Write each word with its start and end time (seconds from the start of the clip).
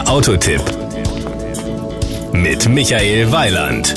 Der 0.00 0.08
Autotipp 0.08 0.62
mit 2.32 2.66
Michael 2.70 3.30
Weiland. 3.32 3.94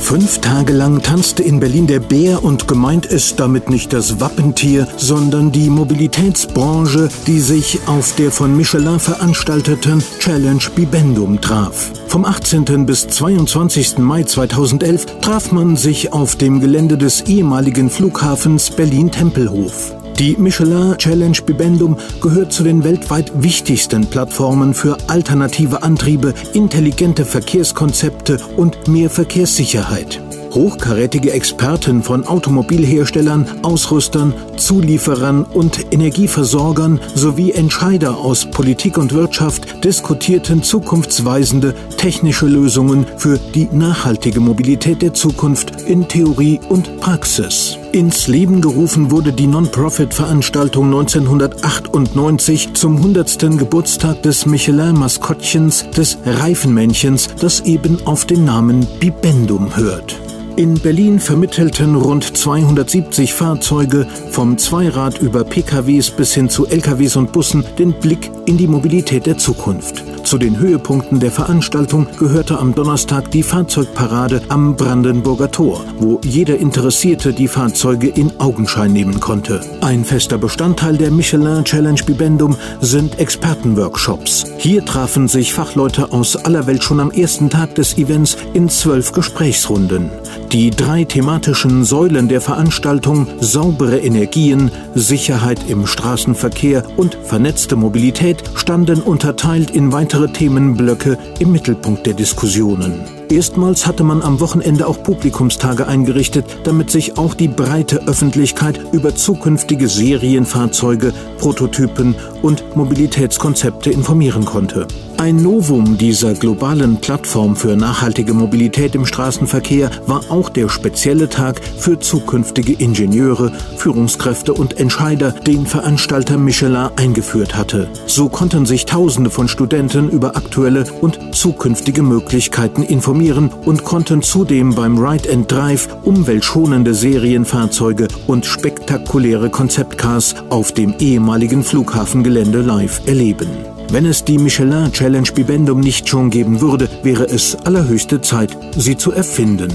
Fünf 0.00 0.40
Tage 0.40 0.72
lang 0.72 1.02
tanzte 1.02 1.42
in 1.42 1.60
Berlin 1.60 1.86
der 1.86 2.00
Bär 2.00 2.42
und 2.42 2.66
gemeint 2.66 3.04
ist 3.04 3.38
damit 3.38 3.68
nicht 3.68 3.92
das 3.92 4.20
Wappentier, 4.20 4.88
sondern 4.96 5.52
die 5.52 5.68
Mobilitätsbranche, 5.68 7.10
die 7.26 7.40
sich 7.40 7.80
auf 7.84 8.14
der 8.16 8.30
von 8.30 8.56
Michelin 8.56 8.98
veranstalteten 8.98 10.02
Challenge 10.18 10.62
Bibendum 10.74 11.42
traf. 11.42 11.90
Vom 12.06 12.24
18. 12.24 12.86
bis 12.86 13.06
22. 13.06 13.98
Mai 13.98 14.22
2011 14.22 15.20
traf 15.20 15.52
man 15.52 15.76
sich 15.76 16.14
auf 16.14 16.36
dem 16.36 16.58
Gelände 16.60 16.96
des 16.96 17.20
ehemaligen 17.22 17.90
Flughafens 17.90 18.70
Berlin-Tempelhof. 18.70 19.99
Die 20.20 20.36
Michelin 20.36 20.98
Challenge 20.98 21.38
Bibendum 21.46 21.96
gehört 22.20 22.52
zu 22.52 22.62
den 22.62 22.84
weltweit 22.84 23.32
wichtigsten 23.42 24.04
Plattformen 24.04 24.74
für 24.74 24.98
alternative 25.08 25.82
Antriebe, 25.82 26.34
intelligente 26.52 27.24
Verkehrskonzepte 27.24 28.38
und 28.58 28.86
mehr 28.86 29.08
Verkehrssicherheit. 29.08 30.20
Hochkarätige 30.52 31.32
Experten 31.32 32.02
von 32.02 32.26
Automobilherstellern, 32.26 33.46
Ausrüstern, 33.62 34.34
Zulieferern 34.58 35.44
und 35.44 35.90
Energieversorgern 35.90 37.00
sowie 37.14 37.52
Entscheider 37.52 38.18
aus 38.18 38.50
Politik 38.50 38.98
und 38.98 39.14
Wirtschaft 39.14 39.84
diskutierten 39.84 40.62
zukunftsweisende 40.62 41.74
technische 41.96 42.46
Lösungen 42.46 43.06
für 43.16 43.38
die 43.38 43.68
nachhaltige 43.72 44.40
Mobilität 44.40 45.00
der 45.00 45.14
Zukunft 45.14 45.79
in 45.90 46.06
Theorie 46.06 46.60
und 46.68 47.00
Praxis. 47.00 47.76
Ins 47.90 48.28
Leben 48.28 48.60
gerufen 48.60 49.10
wurde 49.10 49.32
die 49.32 49.48
Non-Profit-Veranstaltung 49.48 50.86
1998 50.86 52.74
zum 52.74 52.96
100. 52.96 53.58
Geburtstag 53.58 54.22
des 54.22 54.46
Michelin-Maskottchens 54.46 55.90
des 55.90 56.18
Reifenmännchens, 56.24 57.28
das 57.40 57.60
eben 57.62 58.06
auf 58.06 58.24
den 58.24 58.44
Namen 58.44 58.86
Bibendum 59.00 59.76
hört. 59.76 60.16
In 60.60 60.74
Berlin 60.74 61.18
vermittelten 61.18 61.94
rund 61.94 62.36
270 62.36 63.32
Fahrzeuge 63.32 64.06
vom 64.30 64.58
Zweirad 64.58 65.18
über 65.22 65.42
PKWs 65.42 66.10
bis 66.10 66.34
hin 66.34 66.50
zu 66.50 66.66
LKWs 66.66 67.16
und 67.16 67.32
Bussen 67.32 67.64
den 67.78 67.94
Blick 67.94 68.30
in 68.44 68.58
die 68.58 68.66
Mobilität 68.66 69.24
der 69.24 69.38
Zukunft. 69.38 70.04
Zu 70.26 70.36
den 70.36 70.58
Höhepunkten 70.58 71.18
der 71.18 71.30
Veranstaltung 71.30 72.06
gehörte 72.18 72.58
am 72.58 72.74
Donnerstag 72.74 73.30
die 73.30 73.42
Fahrzeugparade 73.42 74.42
am 74.48 74.76
Brandenburger 74.76 75.50
Tor, 75.50 75.82
wo 75.98 76.20
jeder 76.24 76.58
Interessierte 76.58 77.32
die 77.32 77.48
Fahrzeuge 77.48 78.08
in 78.08 78.38
Augenschein 78.38 78.92
nehmen 78.92 79.18
konnte. 79.18 79.62
Ein 79.80 80.04
fester 80.04 80.36
Bestandteil 80.36 80.98
der 80.98 81.10
Michelin 81.10 81.64
Challenge 81.64 82.02
Bibendum 82.04 82.54
sind 82.82 83.18
Expertenworkshops. 83.18 84.44
Hier 84.58 84.84
trafen 84.84 85.26
sich 85.26 85.54
Fachleute 85.54 86.12
aus 86.12 86.36
aller 86.36 86.66
Welt 86.66 86.84
schon 86.84 87.00
am 87.00 87.10
ersten 87.10 87.48
Tag 87.48 87.74
des 87.76 87.96
Events 87.96 88.36
in 88.52 88.68
zwölf 88.68 89.12
Gesprächsrunden. 89.12 90.10
Die 90.52 90.70
drei 90.70 91.04
thematischen 91.04 91.84
Säulen 91.84 92.26
der 92.26 92.40
Veranstaltung 92.40 93.28
saubere 93.38 94.00
Energien, 94.00 94.72
Sicherheit 94.96 95.60
im 95.68 95.86
Straßenverkehr 95.86 96.82
und 96.96 97.14
vernetzte 97.22 97.76
Mobilität 97.76 98.42
standen 98.56 99.00
unterteilt 99.00 99.70
in 99.70 99.92
weitere 99.92 100.26
Themenblöcke 100.26 101.16
im 101.38 101.52
Mittelpunkt 101.52 102.04
der 102.04 102.14
Diskussionen. 102.14 103.19
Erstmals 103.30 103.86
hatte 103.86 104.02
man 104.02 104.22
am 104.22 104.40
Wochenende 104.40 104.88
auch 104.88 105.04
Publikumstage 105.04 105.86
eingerichtet, 105.86 106.44
damit 106.64 106.90
sich 106.90 107.16
auch 107.16 107.34
die 107.34 107.46
breite 107.46 108.08
Öffentlichkeit 108.08 108.80
über 108.90 109.14
zukünftige 109.14 109.88
Serienfahrzeuge, 109.88 111.12
Prototypen 111.38 112.16
und 112.42 112.76
Mobilitätskonzepte 112.76 113.90
informieren 113.90 114.44
konnte. 114.44 114.88
Ein 115.16 115.36
Novum 115.36 115.98
dieser 115.98 116.32
globalen 116.32 116.96
Plattform 116.96 117.54
für 117.54 117.76
nachhaltige 117.76 118.32
Mobilität 118.32 118.94
im 118.94 119.04
Straßenverkehr 119.04 119.90
war 120.06 120.24
auch 120.30 120.48
der 120.48 120.68
spezielle 120.70 121.28
Tag 121.28 121.60
für 121.76 122.00
zukünftige 122.00 122.72
Ingenieure, 122.72 123.52
Führungskräfte 123.76 124.54
und 124.54 124.78
Entscheider, 124.78 125.32
den 125.32 125.66
Veranstalter 125.66 126.38
Michelin 126.38 126.88
eingeführt 126.96 127.54
hatte. 127.54 127.88
So 128.06 128.30
konnten 128.30 128.64
sich 128.64 128.86
Tausende 128.86 129.28
von 129.28 129.46
Studenten 129.46 130.08
über 130.08 130.36
aktuelle 130.36 130.84
und 131.02 131.34
zukünftige 131.34 132.02
Möglichkeiten 132.02 132.82
informieren 132.82 133.19
und 133.20 133.84
konnten 133.84 134.22
zudem 134.22 134.74
beim 134.74 134.96
Ride 134.96 135.30
and 135.30 135.52
Drive 135.52 135.88
umweltschonende 136.04 136.94
Serienfahrzeuge 136.94 138.08
und 138.26 138.46
spektakuläre 138.46 139.50
Konzeptcars 139.50 140.34
auf 140.48 140.72
dem 140.72 140.94
ehemaligen 140.98 141.62
Flughafengelände 141.62 142.62
live 142.62 143.02
erleben. 143.06 143.48
Wenn 143.90 144.06
es 144.06 144.24
die 144.24 144.38
Michelin 144.38 144.90
Challenge 144.90 145.30
Bibendum 145.34 145.80
nicht 145.80 146.08
schon 146.08 146.30
geben 146.30 146.62
würde, 146.62 146.88
wäre 147.02 147.24
es 147.24 147.56
allerhöchste 147.56 148.22
Zeit, 148.22 148.56
sie 148.76 148.96
zu 148.96 149.12
erfinden. 149.12 149.70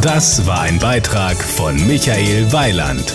Das 0.00 0.46
war 0.46 0.60
ein 0.60 0.78
Beitrag 0.78 1.36
von 1.36 1.74
Michael 1.88 2.52
Weiland. 2.52 3.12